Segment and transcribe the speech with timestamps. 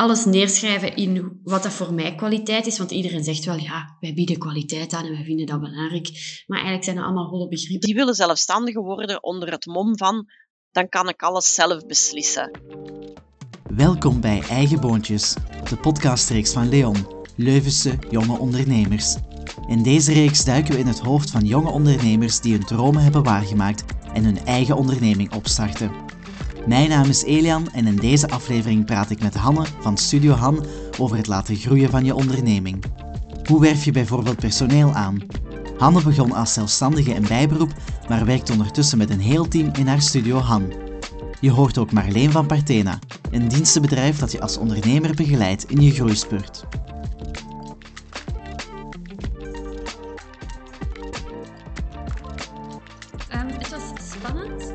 [0.00, 2.78] alles neerschrijven in wat dat voor mij kwaliteit is.
[2.78, 6.08] Want iedereen zegt wel, ja, wij bieden kwaliteit aan en wij vinden dat belangrijk.
[6.46, 7.86] Maar eigenlijk zijn dat allemaal holle begrippen.
[7.86, 10.26] Die willen zelfstandiger worden onder het mom van,
[10.70, 12.50] dan kan ik alles zelf beslissen.
[13.74, 15.34] Welkom bij Eigen Boontjes,
[15.68, 17.06] de podcastreeks van Leon,
[17.36, 19.16] Leuvense jonge ondernemers.
[19.68, 23.22] In deze reeks duiken we in het hoofd van jonge ondernemers die hun dromen hebben
[23.22, 26.09] waargemaakt en hun eigen onderneming opstarten.
[26.70, 30.64] Mijn naam is Elian en in deze aflevering praat ik met Hanne van Studio Han
[30.98, 32.84] over het laten groeien van je onderneming.
[33.44, 35.18] Hoe werf je bijvoorbeeld personeel aan?
[35.78, 37.72] Hanne begon als zelfstandige in bijberoep,
[38.08, 40.72] maar werkt ondertussen met een heel team in haar Studio Han.
[41.40, 42.98] Je hoort ook Marleen van Partena,
[43.30, 46.64] een dienstenbedrijf dat je als ondernemer begeleidt in je groeispurt.
[53.34, 54.72] Um, het was spannend,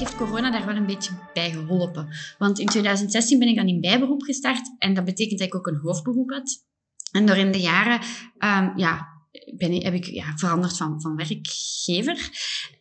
[0.00, 2.08] heeft corona daar wel een beetje bij geholpen.
[2.38, 5.66] Want in 2016 ben ik dan in bijberoep gestart en dat betekent dat ik ook
[5.66, 6.64] een hoofdberoep had.
[7.12, 8.00] En door in de jaren
[8.38, 9.08] um, ja,
[9.56, 12.30] ben ik, heb ik ja, veranderd van, van werkgever.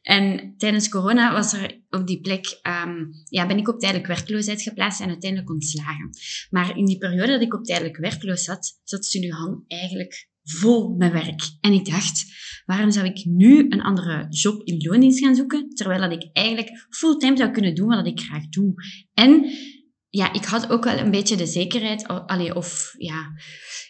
[0.01, 4.61] En tijdens corona was er op die plek, um, ja, ben ik op tijdelijk werkloosheid
[4.61, 6.09] geplaatst en uiteindelijk ontslagen.
[6.49, 10.95] Maar in die periode dat ik op tijdelijk werkloos zat, zat Studio Han eigenlijk vol
[10.97, 11.41] met werk.
[11.61, 12.25] En ik dacht,
[12.65, 16.85] waarom zou ik nu een andere job in loondienst gaan zoeken, terwijl dat ik eigenlijk
[16.89, 18.73] fulltime zou kunnen doen wat ik graag doe.
[19.13, 19.45] En
[20.09, 23.31] ja, ik had ook wel een beetje de zekerheid, allee, of ja,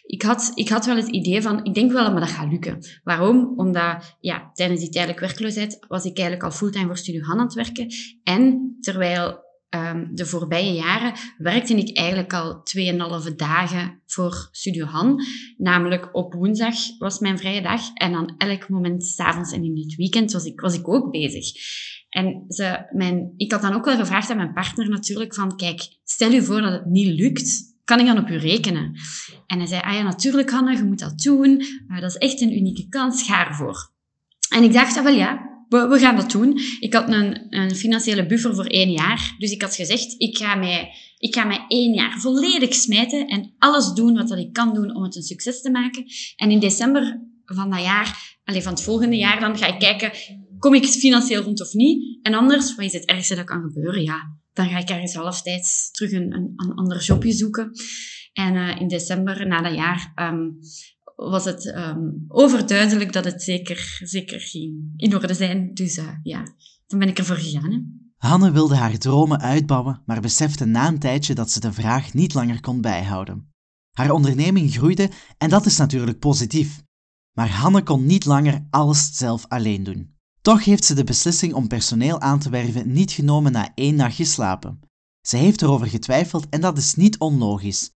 [0.02, 2.78] ik had, ik had wel het idee van, ik denk wel dat dat gaat lukken.
[3.02, 3.52] Waarom?
[3.56, 7.54] Omdat, ja, tijdens die tijdelijke werkloosheid was ik eigenlijk al fulltime voor Studio aan het
[7.54, 7.86] werken.
[8.22, 9.38] En terwijl
[9.70, 12.62] um, de voorbije jaren werkte ik eigenlijk al
[13.28, 15.22] 2,5 dagen voor Studio Han.
[15.56, 17.80] Namelijk op woensdag was mijn vrije dag.
[17.94, 21.52] En dan elk moment s'avonds en in het weekend was ik, was ik ook bezig.
[22.08, 25.88] En ze, mijn, ik had dan ook wel gevraagd aan mijn partner natuurlijk van, kijk,
[26.04, 28.94] stel je voor dat het niet lukt, kan ik dan op u rekenen?
[29.46, 31.60] En hij zei, ah ja, natuurlijk Hanne, je moet dat doen.
[31.88, 33.90] Uh, dat is echt een unieke kans, ga ervoor.
[34.48, 36.60] En ik dacht, ah wel ja, we, we gaan dat doen.
[36.80, 39.34] Ik had een, een financiële buffer voor één jaar.
[39.38, 43.54] Dus ik had gezegd, ik ga mij, ik ga mij één jaar volledig smijten en
[43.58, 46.04] alles doen wat dat ik kan doen om het een succes te maken.
[46.36, 50.12] En in december van dat jaar, alleen van het volgende jaar, dan ga ik kijken,
[50.58, 52.18] kom ik financieel rond of niet?
[52.22, 54.02] En anders, wat is het ergste dat kan gebeuren?
[54.02, 57.70] Ja, dan ga ik ergens halftijds terug een, een, ander jobje zoeken.
[58.32, 60.58] En uh, in december, na dat jaar, um,
[61.28, 65.74] was het um, overduidelijk dat het zeker, zeker ging in orde zijn.
[65.74, 66.44] Dus uh, ja,
[66.86, 67.98] dan ben ik ervoor gegaan.
[68.16, 72.34] Hanne wilde haar dromen uitbouwen, maar besefte na een tijdje dat ze de vraag niet
[72.34, 73.52] langer kon bijhouden.
[73.90, 76.82] Haar onderneming groeide en dat is natuurlijk positief.
[77.36, 80.14] Maar Hanne kon niet langer alles zelf alleen doen.
[80.40, 84.24] Toch heeft ze de beslissing om personeel aan te werven niet genomen na één nachtje
[84.24, 84.80] slapen.
[85.26, 87.90] Ze heeft erover getwijfeld en dat is niet onlogisch.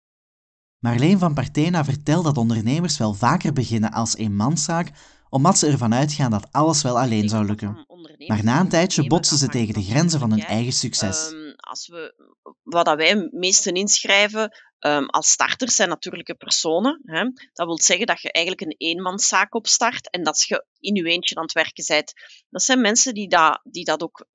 [0.83, 4.91] Marleen van Partena vertelt dat ondernemers wel vaker beginnen als eenmanszaak,
[5.29, 7.87] omdat ze ervan uitgaan dat alles wel alleen zou lukken.
[8.27, 11.31] Maar na een tijdje botsen ze tegen de grenzen van hun eigen succes.
[11.33, 12.15] Um, als we,
[12.63, 14.51] wat wij meesten inschrijven
[14.81, 17.01] um, als starters zijn natuurlijke personen.
[17.05, 17.23] Hè.
[17.53, 21.35] Dat wil zeggen dat je eigenlijk een eenmanszaak opstart en dat je in je eentje
[21.35, 22.13] aan het werken bent.
[22.51, 24.27] Dat zijn mensen die dat, die dat ook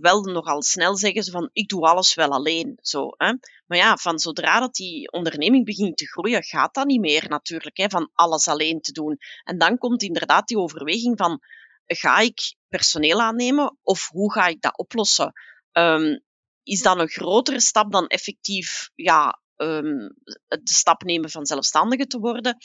[0.00, 2.78] wel nogal snel zeggen, van ik doe alles wel alleen.
[2.80, 3.32] Zo, hè.
[3.72, 7.76] Maar ja, van zodra dat die onderneming begint te groeien, gaat dat niet meer natuurlijk,
[7.76, 9.18] hè, van alles alleen te doen.
[9.44, 11.40] En dan komt inderdaad die overweging van,
[11.86, 15.32] ga ik personeel aannemen of hoe ga ik dat oplossen?
[15.72, 16.22] Um,
[16.62, 20.14] is dat een grotere stap dan effectief ja, um,
[20.46, 22.56] de stap nemen van zelfstandige te worden?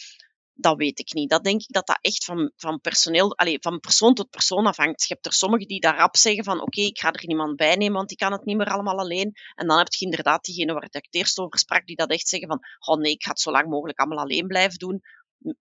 [0.60, 1.30] Dat weet ik niet.
[1.30, 5.08] Dat denk ik dat dat echt van, van personeel, allez, van persoon tot persoon afhangt.
[5.08, 7.76] Je hebt er sommigen die daar rap zeggen van oké, ik ga er niemand bij
[7.76, 9.34] nemen, want die kan het niet meer allemaal alleen.
[9.56, 12.28] En dan heb je inderdaad diegene waar ik het eerst over sprak, die dat echt
[12.28, 15.02] zeggen van oh nee, ik ga het zo lang mogelijk allemaal alleen blijven doen.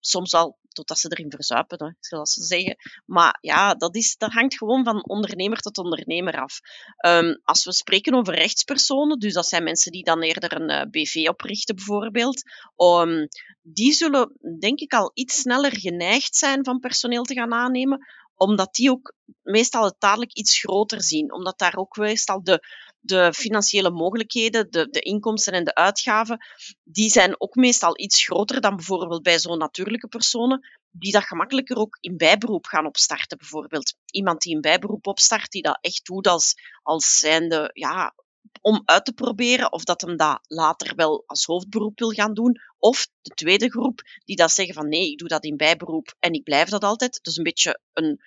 [0.01, 2.77] Soms al totdat ze erin verzuipen, zoals ze zeggen.
[3.05, 6.61] Maar ja, dat, is, dat hangt gewoon van ondernemer tot ondernemer af.
[7.07, 10.91] Um, als we spreken over rechtspersonen, dus dat zijn mensen die dan eerder een uh,
[10.91, 12.43] BV oprichten bijvoorbeeld,
[12.77, 13.29] um,
[13.63, 18.75] die zullen denk ik al iets sneller geneigd zijn van personeel te gaan aannemen, omdat
[18.75, 21.33] die ook meestal het dadelijk iets groter zien.
[21.33, 22.61] Omdat daar ook meestal de,
[23.07, 26.39] de financiële mogelijkheden, de, de inkomsten en de uitgaven,
[26.85, 31.77] die zijn ook meestal iets groter dan bijvoorbeeld bij zo'n natuurlijke personen, die dat gemakkelijker
[31.77, 33.39] ook in bijberoep gaan opstarten.
[33.39, 38.15] Bijvoorbeeld iemand die een bijberoep opstart, die dat echt doet als, als zijnde, ja,
[38.61, 42.61] om uit te proberen of dat hem dat later wel als hoofdberoep wil gaan doen.
[42.79, 46.33] Of de tweede groep, die dat zeggen van nee, ik doe dat in bijberoep en
[46.33, 47.19] ik blijf dat altijd.
[47.23, 48.21] Dus een beetje een,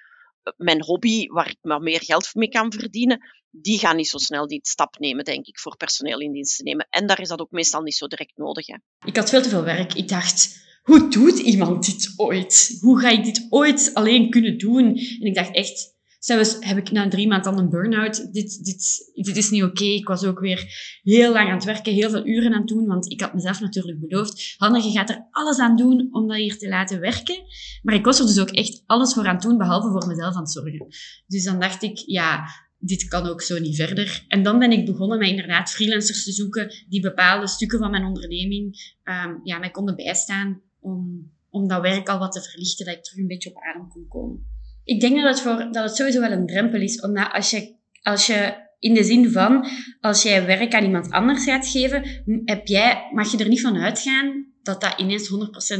[0.58, 3.20] mijn hobby, waar ik maar meer geld mee kan verdienen,
[3.52, 6.64] die gaan niet zo snel die stap nemen, denk ik, voor personeel in dienst te
[6.64, 6.88] nemen.
[6.90, 8.68] En daar is dat ook meestal niet zo direct nodig.
[8.68, 8.76] Hè.
[9.06, 9.94] Ik had veel te veel werk.
[9.94, 12.78] Ik dacht, hoe doet iemand dit ooit?
[12.82, 14.86] Hoe ga ik dit ooit alleen kunnen doen?
[14.98, 18.34] En ik dacht echt, zelfs heb ik na drie maanden een burn-out.
[18.34, 19.84] Dit, dit, dit is niet oké.
[19.84, 22.86] Ik was ook weer heel lang aan het werken, heel veel uren aan het doen,
[22.86, 26.38] want ik had mezelf natuurlijk beloofd, Hanne, je gaat er alles aan doen om dat
[26.38, 27.44] hier te laten werken.
[27.82, 30.36] Maar ik was er dus ook echt alles voor aan het doen, behalve voor mezelf
[30.36, 30.88] aan het zorgen.
[31.28, 32.46] Dus dan dacht ik, ja,
[32.80, 34.26] dit kan ook zo niet verder.
[34.28, 38.06] En dan ben ik begonnen met inderdaad freelancers te zoeken die bepaalde stukken van mijn
[38.06, 42.96] onderneming um, ja, mij konden bijstaan om, om dat werk al wat te verlichten, dat
[42.96, 44.58] ik terug een beetje op adem kon komen.
[44.90, 47.76] Ik denk dat het, voor, dat het sowieso wel een drempel is, omdat als je,
[48.02, 49.68] als je in de zin van,
[50.00, 53.78] als jij werk aan iemand anders gaat geven, heb jij, mag je er niet van
[53.78, 55.30] uitgaan dat dat ineens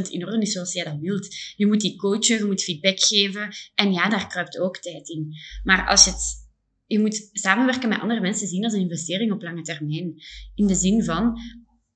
[0.06, 1.34] 100% in orde is zoals jij dat wilt.
[1.56, 3.48] Je moet die coachen, je moet feedback geven.
[3.74, 5.32] En ja, daar kruipt ook tijd in.
[5.62, 6.48] Maar als je het
[6.86, 10.14] je moet samenwerken met andere mensen zien als een investering op lange termijn.
[10.54, 11.38] In de zin van,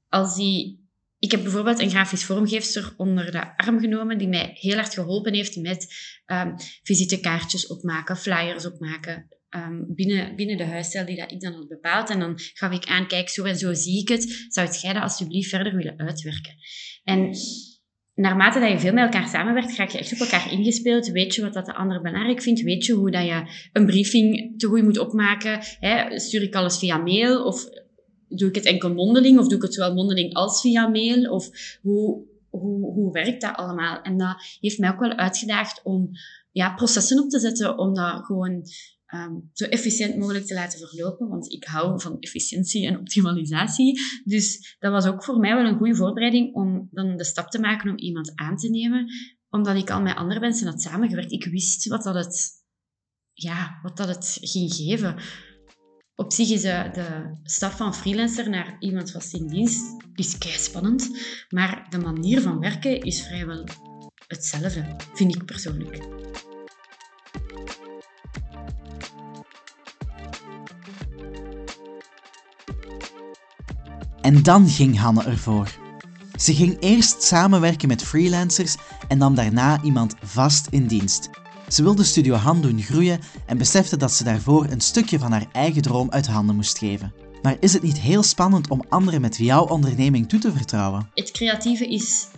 [0.08, 0.82] als die...
[1.24, 5.34] Ik heb bijvoorbeeld een grafisch vormgeefster onder de arm genomen die mij heel hard geholpen
[5.34, 5.86] heeft met
[6.26, 11.68] um, visitekaartjes opmaken, flyers opmaken, um, binnen, binnen de huisstijl die dat ik dan had
[11.68, 12.10] bepaald.
[12.10, 14.46] En dan gaf ik aan, kijk, zo en zo zie ik het.
[14.48, 16.54] Zou jij dat alsjeblieft verder willen uitwerken?
[17.04, 17.30] En
[18.14, 21.08] naarmate dat je veel met elkaar samenwerkt, ga je echt op elkaar ingespeeld.
[21.08, 22.62] Weet je wat dat de ander belangrijk vindt?
[22.62, 25.58] Weet je hoe dat je een briefing te goed moet opmaken?
[25.80, 26.18] Hè?
[26.18, 27.44] Stuur ik alles via mail?
[27.44, 27.64] Of
[28.28, 29.38] doe ik het enkel mondeling?
[29.38, 31.30] Of doe ik het zowel mondeling als via mail?
[31.30, 34.02] Of hoe, hoe, hoe werkt dat allemaal?
[34.02, 36.10] En dat heeft mij ook wel uitgedaagd om
[36.50, 38.62] ja, processen op te zetten, om dat gewoon
[39.14, 44.00] um, zo efficiënt mogelijk te laten verlopen, want ik hou van efficiëntie en optimalisatie.
[44.24, 47.60] Dus dat was ook voor mij wel een goede voorbereiding om dan de stap te
[47.60, 49.06] maken om iemand aan te nemen,
[49.50, 51.32] omdat ik al met andere mensen had samengewerkt.
[51.32, 52.50] Ik wist wat dat het,
[53.32, 55.16] ja, wat dat het ging geven.
[56.16, 60.52] Op zich is de, de stap van freelancer naar iemand vast in dienst is kei
[60.52, 61.10] spannend,
[61.48, 63.64] maar de manier van werken is vrijwel
[64.26, 65.98] hetzelfde, vind ik persoonlijk.
[74.20, 75.78] En dan ging Hanne ervoor.
[76.36, 78.76] Ze ging eerst samenwerken met freelancers
[79.08, 81.30] en nam daarna iemand vast in dienst.
[81.74, 85.46] Ze wilde Studio Han doen groeien en besefte dat ze daarvoor een stukje van haar
[85.52, 87.12] eigen droom uit handen moest geven.
[87.42, 91.10] Maar is het niet heel spannend om anderen met jouw onderneming toe te vertrouwen?
[91.14, 92.28] Het creatieve is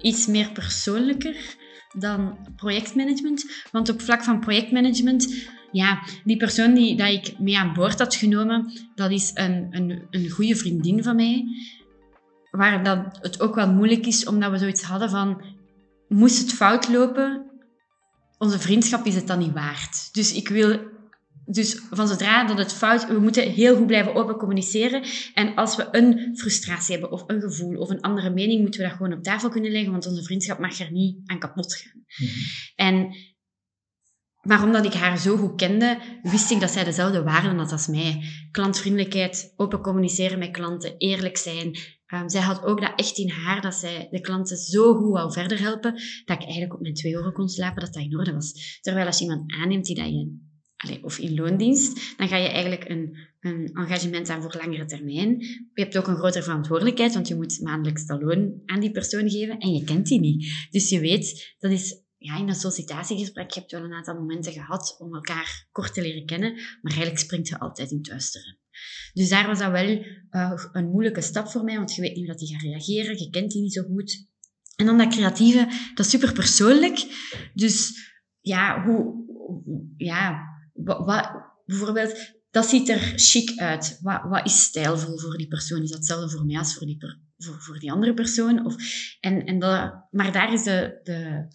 [0.00, 1.56] iets meer persoonlijker
[1.98, 3.44] dan projectmanagement.
[3.72, 5.34] Want op vlak van projectmanagement
[5.72, 10.06] ja, die persoon die dat ik mee aan boord had genomen, dat is een, een,
[10.10, 11.44] een goede vriendin van mij.
[12.50, 15.54] Waar dat het ook wel moeilijk is, omdat we zoiets hadden van...
[16.08, 17.55] Moest het fout lopen,
[18.38, 20.14] onze vriendschap is het dan niet waard.
[20.14, 20.94] Dus ik wil...
[21.48, 23.06] Dus van zodra dat het fout...
[23.06, 25.02] We moeten heel goed blijven open communiceren.
[25.34, 28.86] En als we een frustratie hebben, of een gevoel, of een andere mening, moeten we
[28.86, 32.04] dat gewoon op tafel kunnen leggen, want onze vriendschap mag er niet aan kapot gaan.
[32.16, 32.30] Mhm.
[32.74, 33.14] En
[34.46, 37.86] maar omdat ik haar zo goed kende, wist ik dat zij dezelfde waarden had als
[37.86, 38.22] mij.
[38.50, 41.78] Klantvriendelijkheid, open communiceren met klanten, eerlijk zijn.
[42.14, 45.32] Um, zij had ook dat echt in haar, dat zij de klanten zo goed wou
[45.32, 45.92] verder helpen,
[46.24, 48.78] dat ik eigenlijk op mijn twee euro kon slapen, dat dat in orde was.
[48.80, 50.38] Terwijl als je iemand aanneemt die dat je,
[50.76, 55.40] allez, of in loondienst, dan ga je eigenlijk een, een engagement aan voor langere termijn.
[55.40, 59.30] Je hebt ook een grotere verantwoordelijkheid, want je moet maandelijks dat loon aan die persoon
[59.30, 60.66] geven en je kent die niet.
[60.70, 64.52] Dus je weet, dat is ja, in een sollicitatiegesprek, je hebt wel een aantal momenten
[64.52, 68.58] gehad om elkaar kort te leren kennen, maar eigenlijk springt je altijd in het.
[69.12, 72.26] Dus daar was dat wel uh, een moeilijke stap voor mij, want je weet niet
[72.26, 74.26] hoe dat die gaat reageren, je kent die niet zo goed.
[74.76, 77.06] En dan dat creatieve, dat is super persoonlijk.
[77.54, 78.04] Dus
[78.40, 79.24] ja, hoe,
[79.96, 81.30] ja, wat,
[81.66, 83.98] bijvoorbeeld, dat ziet er chic uit.
[84.02, 85.82] Wat, wat is stijlvol voor die persoon?
[85.82, 86.96] Is dat hetzelfde voor mij als voor die,
[87.38, 88.66] voor, voor die andere persoon?
[88.66, 88.76] Of,
[89.20, 91.46] en, en dat, maar daar is de, de,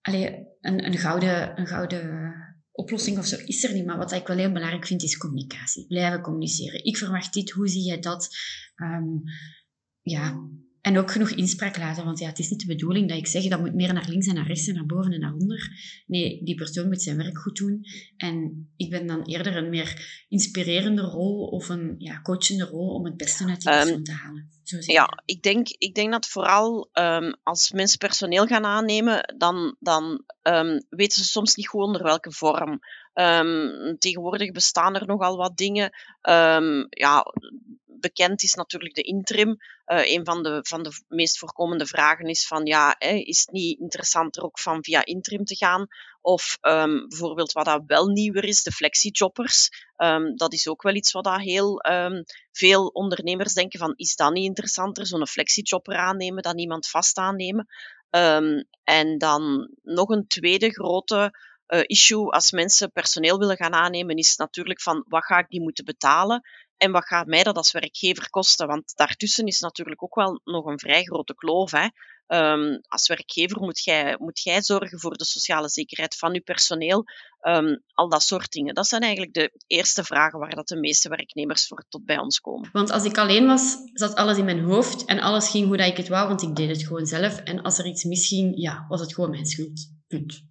[0.00, 2.34] allee, een, een, gouden, een gouden
[2.72, 3.86] oplossing of zo is er niet.
[3.86, 5.86] Maar wat ik wel heel belangrijk vind, is communicatie.
[5.86, 6.84] Blijven communiceren.
[6.84, 8.28] Ik verwacht dit, hoe zie jij dat?
[8.76, 9.22] Um,
[10.02, 10.48] ja,
[10.80, 13.44] en ook genoeg inspraak laten, want ja, het is niet de bedoeling dat ik zeg
[13.44, 15.70] dat moet meer naar links en naar rechts en naar boven en naar onder.
[16.06, 17.84] Nee, die persoon moet zijn werk goed doen.
[18.16, 23.04] En ik ben dan eerder een meer inspirerende rol of een ja, coachende rol om
[23.04, 24.48] het beste uit die persoon um, te halen.
[24.62, 29.76] Zo ja, ik denk, ik denk dat vooral um, als mensen personeel gaan aannemen, dan,
[29.78, 32.80] dan um, weten ze soms niet goed onder welke vorm.
[33.98, 35.90] tegenwoordig bestaan er nogal wat dingen.
[36.88, 37.24] ja,
[38.00, 39.56] bekend is natuurlijk de interim.
[39.86, 43.50] Uh, een van de, van de meest voorkomende vragen is van ja, hè, is het
[43.50, 45.86] niet interessanter ook van via interim te gaan?
[46.20, 49.68] Of um, bijvoorbeeld wat dat wel nieuwer is, de flexijobbers.
[49.96, 54.16] Um, dat is ook wel iets wat dat heel um, veel ondernemers denken van, is
[54.16, 57.66] dat niet interessanter, zo'n flexijobber aannemen dan iemand vast aannemen?
[58.84, 61.32] en dan nog een tweede grote
[61.70, 65.60] uh, issue als mensen personeel willen gaan aannemen, is natuurlijk van, wat ga ik die
[65.60, 66.42] moeten betalen?
[66.80, 68.66] En wat gaat mij dat als werkgever kosten?
[68.66, 71.70] Want daartussen is natuurlijk ook wel nog een vrij grote kloof.
[71.70, 71.88] Hè?
[72.26, 77.04] Um, als werkgever moet jij, moet jij zorgen voor de sociale zekerheid van je personeel.
[77.42, 78.74] Um, al dat soort dingen.
[78.74, 82.40] Dat zijn eigenlijk de eerste vragen waar dat de meeste werknemers voor tot bij ons
[82.40, 82.68] komen.
[82.72, 85.86] Want als ik alleen was, zat alles in mijn hoofd en alles ging hoe dat
[85.86, 87.38] ik het wou, want ik deed het gewoon zelf.
[87.38, 89.92] En als er iets misging, ja, was het gewoon mijn schuld.
[90.06, 90.42] Punt.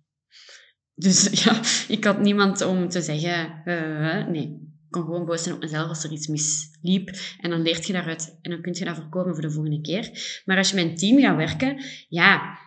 [0.94, 5.62] Dus ja, ik had niemand om te zeggen, uh, nee, kon gewoon boos zijn op
[5.62, 7.10] mezelf als er iets misliep.
[7.40, 10.12] En dan leert je daaruit en dan kun je dat voorkomen voor de volgende keer.
[10.46, 12.58] Maar als je met een team gaat werken, ja,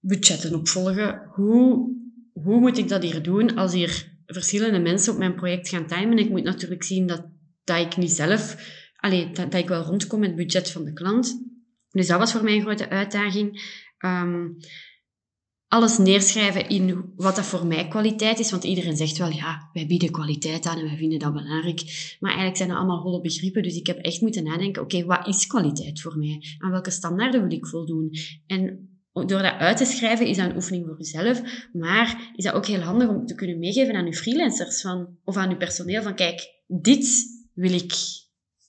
[0.00, 1.22] budgetten opvolgen.
[1.34, 1.90] Hoe,
[2.32, 6.18] hoe moet ik dat hier doen als hier verschillende mensen op mijn project gaan timen?
[6.18, 7.26] Ik moet natuurlijk zien dat,
[7.64, 8.56] dat ik niet zelf,
[8.96, 11.48] allee, dat, ik wel rondkom met het budget van de klant.
[11.90, 13.78] Dus dat was voor mij een grote uitdaging.
[13.98, 14.56] Um,
[15.70, 18.50] alles neerschrijven in wat dat voor mij kwaliteit is.
[18.50, 21.80] Want iedereen zegt wel, ja, wij bieden kwaliteit aan en wij vinden dat belangrijk.
[22.20, 23.62] Maar eigenlijk zijn dat allemaal holle begrippen.
[23.62, 26.42] Dus ik heb echt moeten nadenken, oké, wat is kwaliteit voor mij?
[26.58, 28.10] Aan welke standaarden wil ik voldoen?
[28.46, 31.42] En door dat uit te schrijven is dat een oefening voor jezelf.
[31.72, 35.36] Maar is dat ook heel handig om te kunnen meegeven aan je freelancers van, of
[35.36, 37.24] aan je personeel van, kijk, dit
[37.54, 37.92] wil ik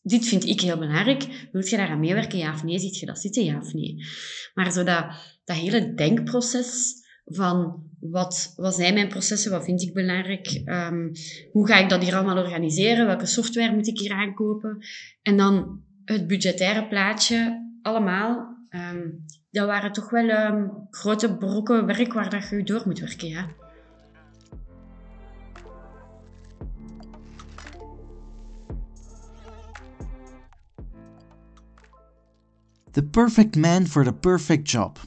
[0.01, 1.47] dit vind ik heel belangrijk.
[1.51, 2.79] Wilt je daaraan meewerken, ja of nee?
[2.79, 3.95] Ziet je dat zitten, ja of nee?
[4.53, 5.05] Maar zo dat,
[5.45, 6.93] hele denkproces
[7.25, 11.11] van wat, wat zijn mijn processen, wat vind ik belangrijk, um,
[11.51, 14.77] hoe ga ik dat hier allemaal organiseren, welke software moet ik hier aankopen,
[15.21, 18.49] en dan het budgettaire plaatje allemaal.
[18.69, 23.27] Um, dat waren toch wel um, grote brokken werk waar dat je door moet werken,
[23.27, 23.60] ja.
[32.91, 34.99] The perfect man for the perfect job.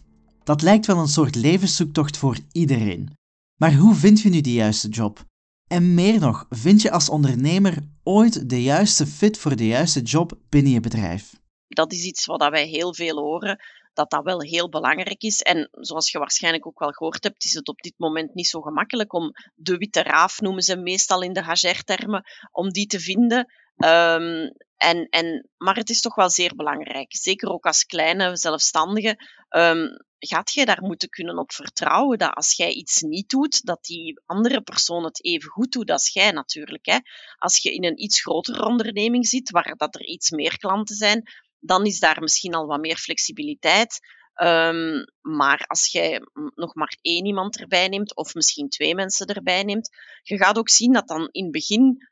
[0.45, 3.17] Dat lijkt wel een soort levenszoektocht voor iedereen.
[3.57, 5.25] Maar hoe vind je nu die juiste job?
[5.67, 10.39] En meer nog, vind je als ondernemer ooit de juiste fit voor de juiste job
[10.49, 11.41] binnen je bedrijf?
[11.69, 13.59] Dat is iets wat wij heel veel horen,
[13.95, 15.43] dat dat wel heel belangrijk is.
[15.43, 18.61] En zoals je waarschijnlijk ook wel gehoord hebt, is het op dit moment niet zo
[18.61, 23.53] gemakkelijk om de witte raaf, noemen ze meestal in de HR-termen, om die te vinden.
[23.77, 27.17] Um, en, en, maar het is toch wel zeer belangrijk.
[27.17, 29.19] Zeker ook als kleine zelfstandige.
[29.51, 33.85] Um, gaat jij daar moeten kunnen op vertrouwen dat als jij iets niet doet, dat
[33.85, 36.87] die andere persoon het even goed doet als jij natuurlijk.
[36.87, 36.99] Hè.
[37.39, 41.23] Als je in een iets grotere onderneming zit, waar dat er iets meer klanten zijn,
[41.61, 44.01] dan is daar misschien al wat meer flexibiliteit.
[44.43, 46.21] Um, maar als jij
[46.55, 49.91] nog maar één iemand erbij neemt, of misschien twee mensen erbij neemt,
[50.23, 52.09] je gaat ook zien dat dan in het begin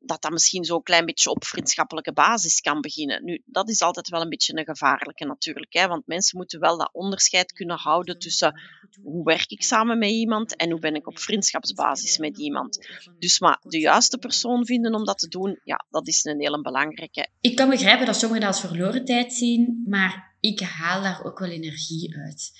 [0.00, 3.24] dat dat misschien zo'n klein beetje op vriendschappelijke basis kan beginnen.
[3.24, 6.78] Nu, dat is altijd wel een beetje een gevaarlijke natuurlijk, hè, want mensen moeten wel
[6.78, 8.60] dat onderscheid kunnen houden tussen
[9.02, 12.88] hoe werk ik samen met iemand en hoe ben ik op vriendschapsbasis met iemand.
[13.18, 16.60] Dus maar de juiste persoon vinden om dat te doen, ja, dat is een hele
[16.60, 17.28] belangrijke.
[17.40, 21.38] Ik kan begrijpen dat sommigen dat als verloren tijd zien, maar ik haal daar ook
[21.38, 22.52] wel energie uit.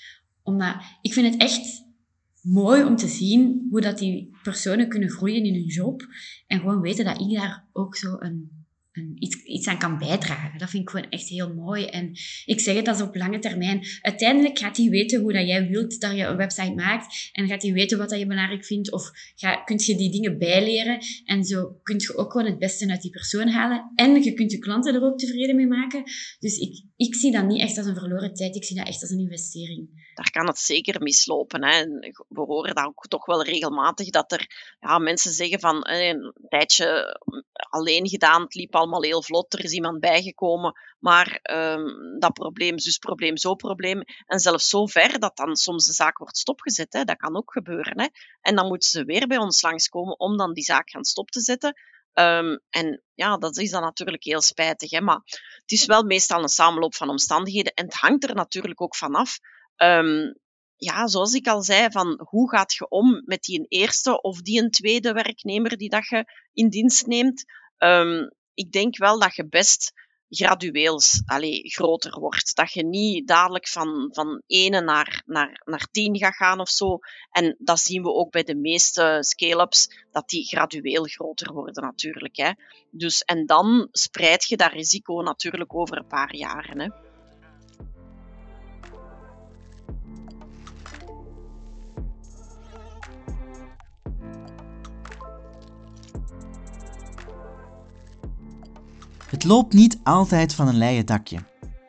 [0.43, 1.83] Omdat ik vind het echt
[2.41, 6.01] mooi om te zien hoe dat die personen kunnen groeien in hun job.
[6.47, 8.60] En gewoon weten dat ik daar ook zo een,
[9.15, 10.59] iets, iets aan kan bijdragen.
[10.59, 11.85] Dat vind ik gewoon echt heel mooi.
[11.85, 12.11] En
[12.45, 13.85] ik zeg het als op lange termijn.
[14.01, 17.29] Uiteindelijk gaat hij weten hoe dat jij wilt dat je een website maakt.
[17.31, 18.91] En gaat hij weten wat dat je belangrijk vindt.
[18.91, 20.99] Of ga, kunt je die dingen bijleren.
[21.25, 23.91] En zo kun je ook gewoon het beste uit die persoon halen.
[23.95, 26.03] En je kunt je klanten er ook tevreden mee maken.
[26.39, 28.55] Dus ik, ik zie dat niet echt als een verloren tijd.
[28.55, 29.89] Ik zie dat echt als een investering
[30.21, 31.63] daar kan het zeker mislopen.
[31.63, 31.85] Hè.
[32.27, 36.33] We horen dat ook toch wel regelmatig dat er ja, mensen zeggen van eh, een
[36.49, 37.19] tijdje
[37.69, 42.79] alleen gedaan, het liep allemaal heel vlot, er is iemand bijgekomen, maar um, dat probleem,
[42.79, 44.03] zus probleem, zo probleem.
[44.25, 46.93] En zelfs zo ver dat dan soms de zaak wordt stopgezet.
[46.93, 47.03] Hè.
[47.03, 47.99] Dat kan ook gebeuren.
[47.99, 48.07] Hè.
[48.41, 51.41] En dan moeten ze weer bij ons langskomen om dan die zaak gaan stop te
[51.41, 51.75] zetten.
[52.13, 54.91] Um, en ja, dat is dan natuurlijk heel spijtig.
[54.91, 55.01] Hè?
[55.01, 55.21] Maar
[55.61, 57.73] het is wel meestal een samenloop van omstandigheden.
[57.73, 59.39] En het hangt er natuurlijk ook vanaf
[59.77, 60.39] Um,
[60.75, 64.61] ja, zoals ik al zei, van hoe gaat je om met die eerste of die
[64.61, 67.43] een tweede werknemer die dat je in dienst neemt?
[68.53, 69.93] Ik denk wel dat je best
[70.31, 72.55] gradueels allee, groter wordt.
[72.55, 76.99] Dat je niet dadelijk van, van ene naar, naar, naar tien gaat gaan of zo.
[77.31, 82.37] En dat zien we ook bij de meeste scale-ups, dat die gradueel groter worden natuurlijk.
[82.37, 82.51] Hè.
[82.91, 86.79] Dus, en dan spreid je dat risico natuurlijk over een paar jaren.
[86.79, 87.10] Hè.
[99.41, 101.37] Het loopt niet altijd van een leien dakje.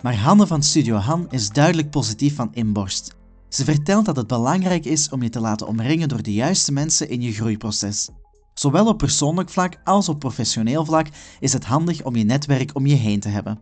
[0.02, 3.14] Maar Hanne van Studio Han is duidelijk positief van inborst.
[3.48, 7.08] Ze vertelt dat het belangrijk is om je te laten omringen door de juiste mensen
[7.08, 8.08] in je groeiproces.
[8.54, 11.06] Zowel op persoonlijk vlak als op professioneel vlak
[11.40, 13.60] is het handig om je netwerk om je heen te hebben.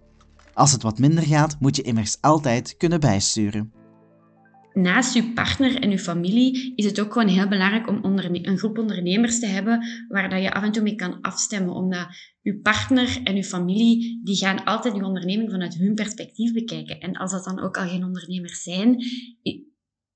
[0.55, 3.73] Als het wat minder gaat, moet je immers altijd kunnen bijsturen
[4.73, 8.79] naast je partner en je familie is het ook gewoon heel belangrijk om een groep
[8.79, 11.75] ondernemers te hebben waar dat je af en toe mee kan afstemmen.
[11.75, 12.07] Omdat
[12.41, 17.01] je partner en je familie, die gaan altijd je onderneming vanuit hun perspectief bekijken.
[17.01, 19.05] En als dat dan ook al geen ondernemers zijn,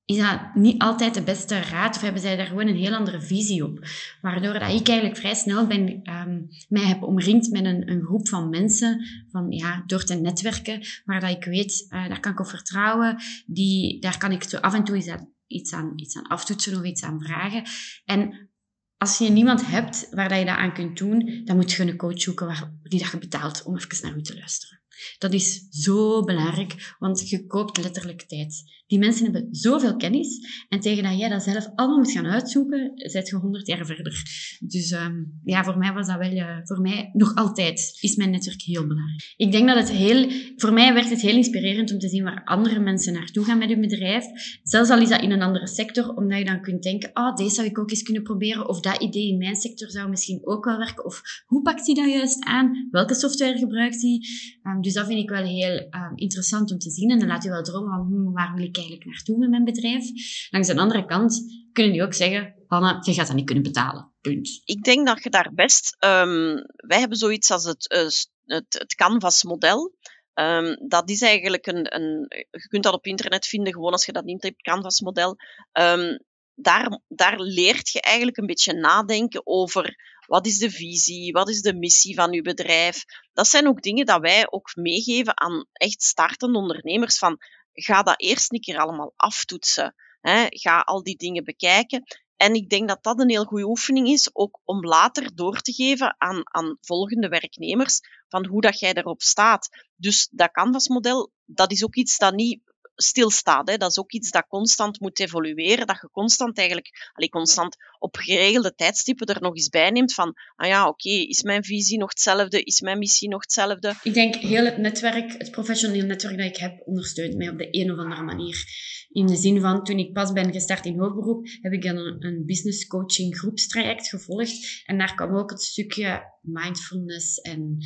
[0.04, 3.20] is dat niet altijd de beste raad of hebben zij daar gewoon een heel andere
[3.20, 3.78] visie op.
[4.20, 8.28] Waardoor dat ik eigenlijk vrij snel ben, um, mij heb omringd met een, een, groep
[8.28, 12.40] van mensen, van, ja, door te netwerken, waar dat ik weet, uh, daar kan ik
[12.40, 16.26] op vertrouwen, die, daar kan ik af en toe iets aan, iets, aan, iets aan
[16.26, 17.62] aftoetsen of iets aan vragen.
[18.04, 18.50] En
[18.96, 21.96] als je niemand hebt waar dat je dat aan kunt doen, dan moet je een
[21.96, 24.83] coach zoeken waar, die dat je betaalt om even naar u te luisteren.
[25.18, 28.72] Dat is zo belangrijk, want je koopt letterlijk tijd.
[28.86, 32.92] Die mensen hebben zoveel kennis en tegen dat jij dat zelf allemaal moet gaan uitzoeken,
[32.94, 34.22] zit je honderd jaar verder.
[34.66, 38.30] Dus um, ja, voor mij was dat wel, uh, voor mij nog altijd is mijn
[38.30, 39.34] netwerk heel belangrijk.
[39.36, 42.44] Ik denk dat het heel, voor mij werd het heel inspirerend om te zien waar
[42.44, 44.24] andere mensen naartoe gaan met hun bedrijf.
[44.62, 47.36] Zelfs al is dat in een andere sector, omdat je dan kunt denken, ah, oh,
[47.36, 50.40] deze zou ik ook eens kunnen proberen, of dat idee in mijn sector zou misschien
[50.46, 52.88] ook wel werken, of hoe pakt hij dat juist aan?
[52.90, 54.20] Welke software gebruikt hij?
[54.62, 57.10] Um, dus dat vind ik wel heel um, interessant om te zien.
[57.10, 59.64] En dan laat je wel dromen van, hm, waar wil ik eigenlijk naartoe met mijn
[59.64, 60.04] bedrijf?
[60.50, 64.12] Langs de andere kant kunnen die ook zeggen, Hanna, je gaat dat niet kunnen betalen.
[64.20, 64.62] Punt.
[64.64, 65.96] Ik denk dat je daar best...
[66.04, 69.94] Um, wij hebben zoiets als het, uh, het, Canvas-model.
[70.34, 72.26] Um, dat is eigenlijk een, een...
[72.50, 75.36] Je kunt dat op internet vinden, gewoon als je dat intypt, Canvas-model.
[75.72, 76.18] Um,
[76.54, 81.32] daar, daar leert je eigenlijk een beetje nadenken over wat is de visie?
[81.32, 83.04] Wat is de missie van uw bedrijf?
[83.32, 87.18] Dat zijn ook dingen dat wij ook meegeven aan echt startende ondernemers.
[87.18, 87.38] Van,
[87.72, 89.94] ga dat eerst een keer allemaal aftoetsen.
[90.20, 90.46] Hè?
[90.48, 92.02] Ga al die dingen bekijken.
[92.36, 95.72] En ik denk dat dat een heel goede oefening is, ook om later door te
[95.72, 99.68] geven aan, aan volgende werknemers van hoe dat jij erop staat.
[99.96, 102.60] Dus dat Canvas-model, dat is ook iets dat niet
[102.96, 103.68] stilstaat.
[103.68, 103.76] Hè.
[103.76, 108.16] Dat is ook iets dat constant moet evolueren, dat je constant eigenlijk, allee, constant op
[108.16, 112.08] geregelde tijdstippen er nog eens bij neemt van, ah ja, oké, is mijn visie nog
[112.08, 113.94] hetzelfde, is mijn missie nog hetzelfde?
[114.02, 117.68] Ik denk heel het netwerk, het professioneel netwerk dat ik heb, ondersteunt mij op de
[117.70, 118.64] een of andere manier.
[119.08, 122.42] In de zin van, toen ik pas ben gestart in hoofdberoep, heb ik een, een
[122.46, 124.82] business coaching groepstraject gevolgd.
[124.84, 127.76] En daar kwam ook het stukje mindfulness en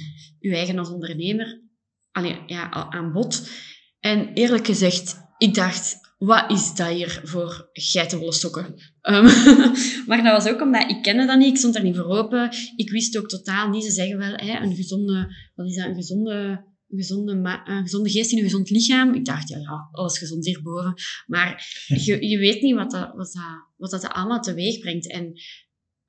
[0.40, 1.66] uw eigen als ondernemer
[2.18, 3.50] allee, ja, aan bod.
[4.00, 8.64] En eerlijk gezegd, ik dacht, wat is dat hier voor geitenwolle sokken?
[9.02, 9.24] Um,
[10.08, 12.50] maar dat was ook omdat ik kende dat niet, ik stond daar niet voor open.
[12.76, 15.94] Ik wist ook totaal niet, ze zeggen wel, hè, een gezonde, wat is dat, een
[15.94, 17.32] gezonde, een gezonde,
[17.64, 19.14] een gezonde geest in een gezond lichaam.
[19.14, 20.94] Ik dacht, ja, ja alles gezond hierboven.
[21.26, 21.66] Maar
[22.04, 25.10] je, je weet niet wat dat, wat, dat, wat dat allemaal teweeg brengt.
[25.10, 25.32] En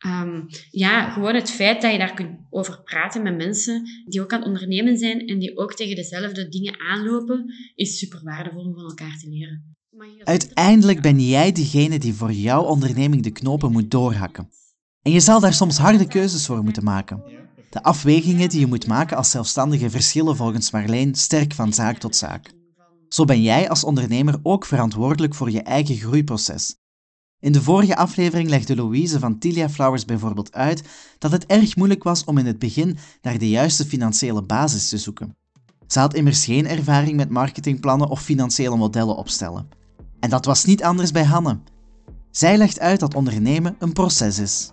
[0.05, 4.33] Um, ja, gewoon het feit dat je daar kunt over praten met mensen die ook
[4.33, 8.73] aan het ondernemen zijn en die ook tegen dezelfde dingen aanlopen, is super waardevol om
[8.73, 9.75] van elkaar te leren.
[10.23, 14.49] Uiteindelijk ben jij degene die voor jouw onderneming de knopen moet doorhakken.
[15.01, 17.23] En je zal daar soms harde keuzes voor moeten maken.
[17.69, 22.15] De afwegingen die je moet maken als zelfstandige verschillen volgens Marleen sterk van zaak tot
[22.15, 22.51] zaak.
[23.09, 26.77] Zo ben jij als ondernemer ook verantwoordelijk voor je eigen groeiproces
[27.39, 30.84] in de vorige aflevering legde Louise van Tilia Flowers bijvoorbeeld uit
[31.17, 34.97] dat het erg moeilijk was om in het begin naar de juiste financiële basis te
[34.97, 35.36] zoeken.
[35.88, 39.69] Ze had immers geen ervaring met marketingplannen of financiële modellen opstellen.
[40.19, 41.60] En dat was niet anders bij Hanne.
[42.32, 44.71] Zij legt uit dat ondernemen een proces is.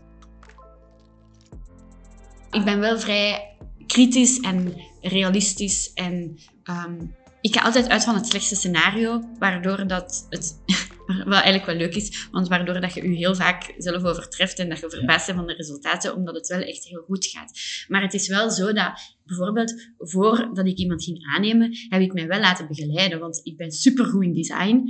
[2.50, 8.26] Ik ben wel vrij kritisch en realistisch en um, ik ga altijd uit van het
[8.26, 10.62] slechtste scenario, waardoor dat het
[11.24, 14.68] wat eigenlijk wel leuk is, want waardoor dat je je heel vaak zelf overtreft en
[14.68, 17.58] dat je verbaasd bent van de resultaten, omdat het wel echt heel goed gaat.
[17.88, 22.26] Maar het is wel zo dat bijvoorbeeld voordat ik iemand ging aannemen, heb ik mij
[22.26, 24.84] wel laten begeleiden, want ik ben supergoed in design.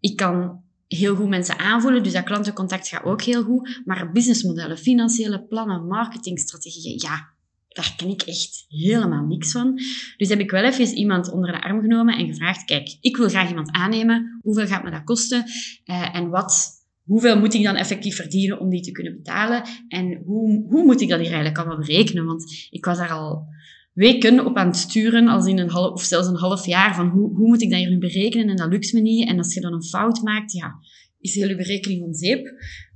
[0.00, 3.82] Ik kan heel goed mensen aanvoelen, dus dat klantencontact gaat ook heel goed.
[3.84, 7.33] Maar businessmodellen, financiële plannen, marketingstrategieën, ja,
[7.74, 9.80] daar ken ik echt helemaal niks van.
[10.16, 13.28] Dus heb ik wel even iemand onder de arm genomen en gevraagd, kijk, ik wil
[13.28, 14.38] graag iemand aannemen.
[14.42, 15.44] Hoeveel gaat me dat kosten?
[15.84, 16.68] Uh, en wat,
[17.02, 19.62] hoeveel moet ik dan effectief verdienen om die te kunnen betalen?
[19.88, 22.24] En hoe, hoe moet ik dat hier eigenlijk allemaal berekenen?
[22.24, 23.46] Want ik was daar al
[23.92, 27.08] weken op aan het sturen, als in een half, of zelfs een half jaar, van
[27.08, 28.48] hoe, hoe moet ik dat hier nu berekenen?
[28.48, 29.28] En dat lukt me niet.
[29.28, 30.74] En als je dan een fout maakt, ja,
[31.20, 32.46] is heel je berekening om zeep.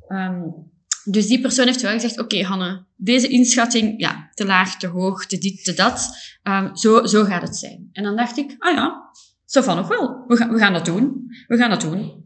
[0.09, 0.71] Um,
[1.11, 5.27] Dus die persoon heeft wel gezegd, oké Hanne, deze inschatting, ja, te laag, te hoog,
[5.27, 6.09] te dit, te dat.
[6.43, 7.89] Um, zo, zo gaat het zijn.
[7.93, 9.11] En dan dacht ik, ah ja,
[9.45, 10.25] zo van nog wel.
[10.27, 11.27] We gaan, we gaan dat doen.
[11.47, 12.25] We gaan dat doen.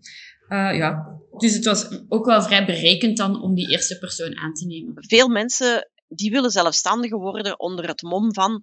[0.49, 1.21] Uh, ja.
[1.39, 4.95] Dus het was ook wel vrij berekend dan om die eerste persoon aan te nemen.
[4.97, 8.63] Veel mensen die willen zelfstandiger worden onder het mom van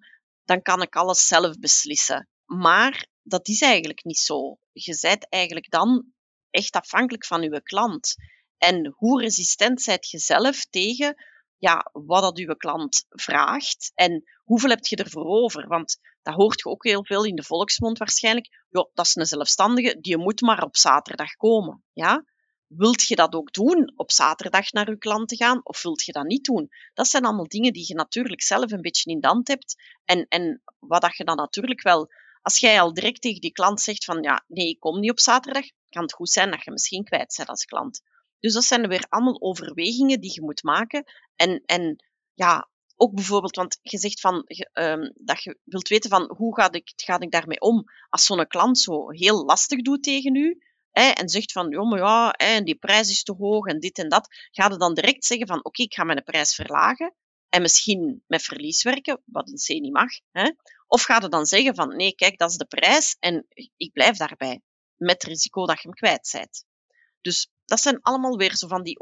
[0.50, 2.28] dan kan ik alles zelf beslissen.
[2.46, 4.58] Maar dat is eigenlijk niet zo.
[4.72, 6.06] Je bent eigenlijk dan
[6.50, 8.16] echt afhankelijk van je klant.
[8.60, 11.16] En hoe resistent zijt je zelf tegen
[11.58, 15.68] ja, wat dat uw klant vraagt en hoeveel heb je ervoor over?
[15.68, 18.66] Want dat hoort je ook heel veel in de volksmond waarschijnlijk.
[18.70, 21.84] Ja, dat is een zelfstandige, die moet maar op zaterdag komen.
[21.94, 22.26] Ja?
[22.68, 26.26] Wilt je dat ook doen, op zaterdag naar je klanten gaan, of wilt je dat
[26.26, 26.70] niet doen?
[26.94, 29.76] Dat zijn allemaal dingen die je natuurlijk zelf een beetje in de hand hebt.
[30.06, 33.82] En, en wat dat je dan natuurlijk wel, als jij al direct tegen die klant
[33.82, 36.72] zegt van ja, nee, ik kom niet op zaterdag, kan het goed zijn dat je
[36.72, 38.02] misschien kwijt bent als klant.
[38.40, 41.04] Dus dat zijn weer allemaal overwegingen die je moet maken.
[41.36, 46.34] En, en ja, ook bijvoorbeeld, want je zegt van, um, dat je wilt weten van
[46.38, 50.36] hoe ga ik, ga ik daarmee om als zo'n klant zo heel lastig doet tegen
[50.36, 54.10] u hè, en zegt van, ja, en die prijs is te hoog en dit en
[54.10, 57.16] dat, ga je dan direct zeggen van, oké, ik ga mijn prijs verlagen
[57.50, 60.10] en misschien met verlies werken, wat in C niet mag.
[60.32, 60.52] Hè?
[60.88, 63.46] Of ga je dan zeggen van, nee, kijk, dat is de prijs en
[63.78, 64.62] ik blijf daarbij,
[64.96, 66.66] met het risico dat je hem kwijt bent.
[67.22, 69.00] Dus dat zijn allemaal weer zo van die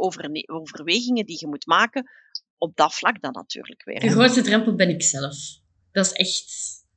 [0.48, 2.10] overwegingen die je moet maken
[2.58, 4.00] op dat vlak dan natuurlijk weer.
[4.00, 5.36] De grootste drempel ben ik zelf.
[5.92, 6.52] Dat is echt,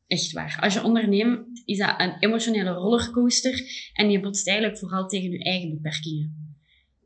[0.06, 0.58] echt waar.
[0.60, 5.44] Als je onderneemt, is dat een emotionele rollercoaster en je botst eigenlijk vooral tegen je
[5.44, 6.56] eigen beperkingen.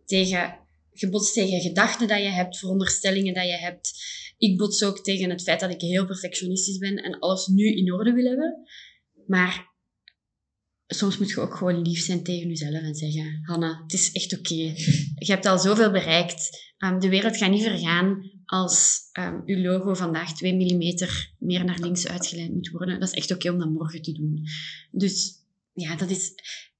[0.04, 0.58] Tegen,
[0.92, 3.92] je botst tegen gedachten dat je hebt, veronderstellingen dat je hebt.
[4.38, 7.92] Ik bots ook tegen het feit dat ik heel perfectionistisch ben en alles nu in
[7.92, 8.68] orde wil hebben.
[9.26, 9.73] Maar
[10.86, 14.38] soms moet je ook gewoon lief zijn tegen jezelf en zeggen: Hanna, het is echt
[14.38, 14.54] oké.
[15.26, 16.72] Je hebt al zoveel bereikt.
[16.78, 21.80] Um, de wereld gaat niet vergaan als um, je logo vandaag 2 mm meer naar
[21.80, 23.00] links uitgeleid moet worden.
[23.00, 24.42] Dat is echt oké om dat morgen te doen.
[24.90, 25.32] Dus
[25.72, 26.32] ja, dat is.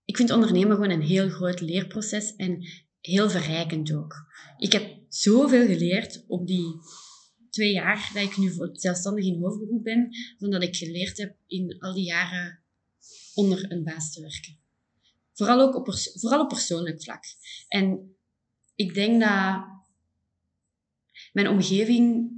[0.05, 2.67] Ik vind ondernemen gewoon een heel groot leerproces en
[3.01, 4.15] heel verrijkend ook.
[4.59, 6.75] Ik heb zoveel geleerd op die
[7.51, 11.77] twee jaar dat ik nu zelfstandig in hoofdberoep ben, dan dat ik geleerd heb in
[11.79, 12.64] al die jaren
[13.35, 14.59] onder een baas te werken.
[15.33, 17.25] Vooral ook op, vooral op persoonlijk vlak.
[17.69, 18.17] En
[18.75, 19.65] ik denk dat
[21.33, 22.31] mijn omgeving,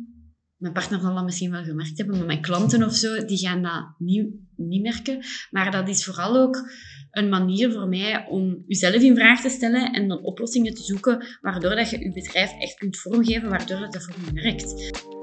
[0.57, 3.63] mijn partner zal dat misschien wel gemerkt hebben, maar mijn klanten of zo, die gaan
[3.63, 5.25] dat niet, niet merken.
[5.51, 6.71] Maar dat is vooral ook
[7.11, 11.39] een manier voor mij om jezelf in vraag te stellen en dan oplossingen te zoeken,
[11.41, 15.15] waardoor dat je je bedrijf echt kunt vormgeven, waardoor dat, dat voor je werkt.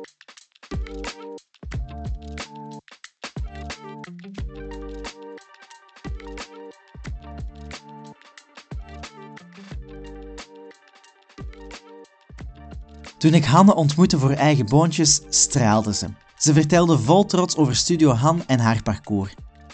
[13.24, 16.08] Toen ik Hanne ontmoette voor eigen boontjes, straalde ze.
[16.38, 19.34] Ze vertelde vol trots over Studio Han en haar parcours.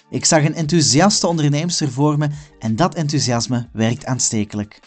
[0.09, 4.79] Ik zag een enthousiaste onderneemster voor me en dat enthousiasme werkt aanstekelijk.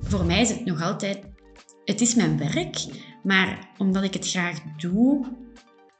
[0.00, 1.18] Voor mij is het nog altijd,
[1.84, 2.84] het is mijn werk,
[3.22, 5.26] maar omdat ik het graag doe,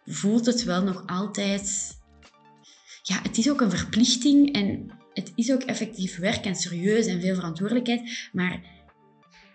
[0.07, 1.97] voelt het wel nog altijd,
[3.03, 7.21] ja, het is ook een verplichting en het is ook effectief werk en serieus en
[7.21, 8.61] veel verantwoordelijkheid, maar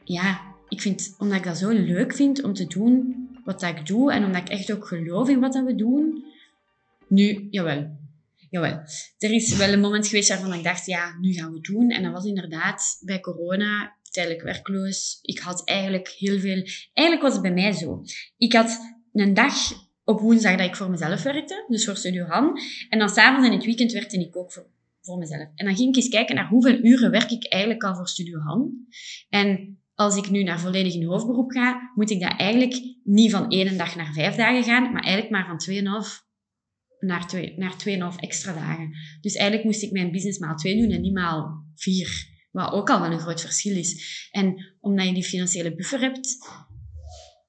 [0.03, 3.85] ja, ik vind, omdat ik dat zo leuk vind om te doen wat dat ik
[3.85, 6.23] doe en omdat ik echt ook geloof in wat dat we doen.
[7.07, 7.97] Nu, jawel.
[8.49, 8.81] Jawel.
[9.17, 11.89] Er is wel een moment geweest waarvan ik dacht, ja, nu gaan we het doen.
[11.89, 15.19] En dat was inderdaad bij corona, tijdelijk werkloos.
[15.21, 16.67] Ik had eigenlijk heel veel...
[16.93, 18.03] Eigenlijk was het bij mij zo.
[18.37, 18.79] Ik had
[19.13, 19.53] een dag
[20.03, 22.59] op woensdag dat ik voor mezelf werkte, dus voor Studio Han.
[22.89, 24.65] En dan s'avonds in het weekend werkte ik ook voor,
[25.01, 25.47] voor mezelf.
[25.55, 28.39] En dan ging ik eens kijken naar hoeveel uren werk ik eigenlijk al voor Studio
[28.39, 28.71] Han.
[29.29, 33.49] En als ik nu naar volledig in hoofdberoep ga, moet ik dat eigenlijk niet van
[33.49, 36.31] één dag naar vijf dagen gaan, maar eigenlijk maar van 2,5
[36.99, 37.75] naar 2, naar
[38.13, 38.89] 2,5 extra dagen.
[39.21, 42.31] Dus eigenlijk moest ik mijn business maal 2 doen en niet maal 4.
[42.51, 44.27] Wat ook al wel een groot verschil is.
[44.31, 46.37] En omdat je die financiële buffer hebt,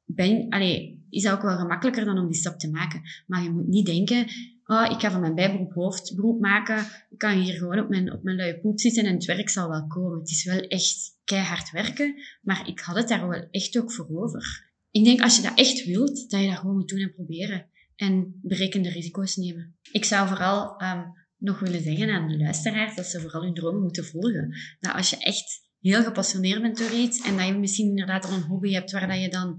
[0.05, 3.03] ben, allez, is dat ook wel gemakkelijker dan om die stap te maken.
[3.27, 4.27] Maar je moet niet denken,
[4.67, 6.79] oh, ik ga van mijn bijberoep hoofdberoep maken.
[7.11, 9.69] Ik kan hier gewoon op mijn, op mijn luie poep zitten en het werk zal
[9.69, 10.19] wel komen.
[10.19, 14.09] Het is wel echt keihard werken, maar ik had het daar wel echt ook voor
[14.11, 14.73] over.
[14.91, 17.67] Ik denk als je dat echt wilt, dat je dat gewoon moet doen en proberen.
[17.97, 19.77] En berekende risico's nemen.
[19.93, 23.83] Ik zou vooral um, nog willen zeggen aan de luisteraars dat ze vooral hun dromen
[23.83, 24.57] moeten volgen.
[24.81, 28.33] Dat als je echt heel gepassioneerd bent door iets en dat je misschien inderdaad al
[28.33, 29.57] een hobby hebt waar dat je dan